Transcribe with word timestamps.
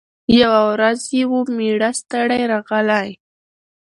یوه 0.41 0.61
ورځ 0.73 0.99
یې 1.15 1.23
وو 1.29 1.39
مېړه 1.57 1.89
ستړی 1.99 2.41
راغلی 2.51 3.07